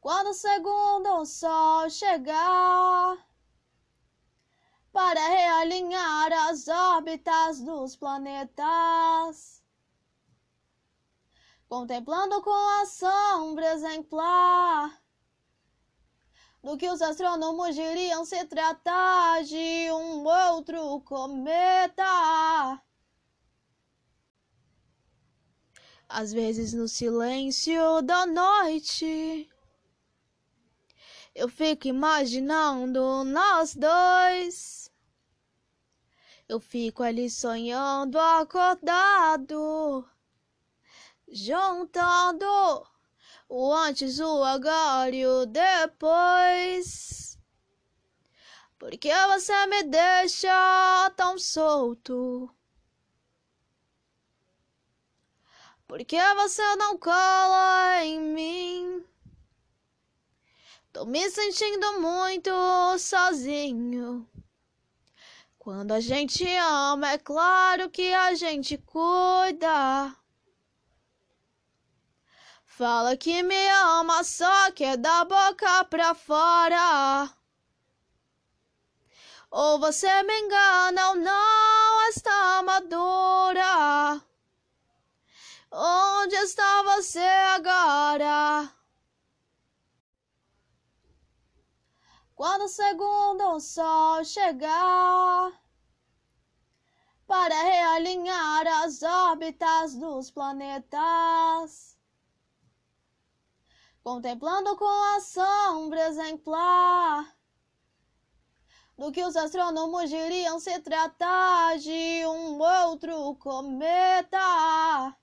[0.00, 3.18] Quando o segundo sol chegar
[4.90, 9.62] para realinhar as órbitas dos planetas,
[11.68, 15.00] contemplando com assombro exemplar
[16.62, 22.82] do que os astrônomos diriam se tratar de um outro cometa.
[26.08, 29.48] Às vezes no silêncio da noite
[31.34, 34.90] eu fico imaginando nós dois.
[36.48, 40.08] Eu fico ali sonhando acordado,
[41.28, 42.44] juntando
[43.48, 47.38] o antes, o agora e o depois.
[48.78, 52.52] Porque você me deixa tão solto?
[55.86, 58.59] Porque você não cola em mim?
[60.92, 62.50] Tô me sentindo muito
[62.98, 64.28] sozinho.
[65.56, 70.16] Quando a gente ama, é claro que a gente cuida.
[72.64, 77.30] Fala que me ama, só que é da boca pra fora.
[79.48, 84.20] Ou você me engana ou não está madura.
[85.70, 87.69] Onde está você agora?
[92.40, 95.52] Quando o segundo sol chegar
[97.26, 101.98] para realinhar as órbitas dos planetas,
[104.02, 107.30] contemplando com assombro exemplar
[108.96, 115.14] do que os astrônomos diriam se tratar de um outro cometa.